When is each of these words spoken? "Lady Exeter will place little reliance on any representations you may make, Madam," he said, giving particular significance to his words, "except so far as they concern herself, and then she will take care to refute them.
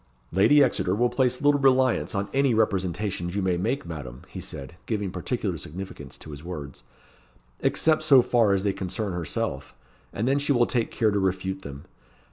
"Lady 0.31 0.63
Exeter 0.63 0.95
will 0.95 1.09
place 1.11 1.43
little 1.43 1.59
reliance 1.59 2.15
on 2.15 2.27
any 2.33 2.55
representations 2.55 3.35
you 3.35 3.43
may 3.43 3.55
make, 3.55 3.85
Madam," 3.85 4.23
he 4.27 4.39
said, 4.39 4.73
giving 4.87 5.11
particular 5.11 5.59
significance 5.59 6.17
to 6.17 6.31
his 6.31 6.43
words, 6.43 6.81
"except 7.59 8.01
so 8.01 8.23
far 8.23 8.53
as 8.55 8.63
they 8.63 8.73
concern 8.73 9.13
herself, 9.13 9.75
and 10.11 10.27
then 10.27 10.39
she 10.39 10.51
will 10.53 10.65
take 10.65 10.89
care 10.89 11.11
to 11.11 11.19
refute 11.19 11.61
them. 11.61 11.85